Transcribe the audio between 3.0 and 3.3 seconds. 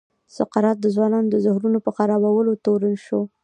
شو.